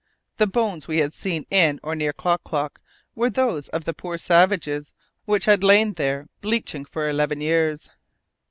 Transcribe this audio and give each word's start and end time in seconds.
The 0.37 0.47
bones 0.47 0.87
we 0.87 0.97
had 0.97 1.13
seen 1.13 1.45
in 1.51 1.79
or 1.83 1.93
near 1.95 2.11
Klock 2.11 2.41
Klock 2.41 2.81
were 3.13 3.29
those 3.29 3.69
of 3.69 3.83
the 3.85 3.93
poor 3.93 4.17
savages, 4.17 4.93
which 5.25 5.45
had 5.45 5.63
lain 5.63 5.93
there 5.93 6.25
bleaching 6.41 6.85
for 6.85 7.07
eleven 7.07 7.39
years! 7.39 7.91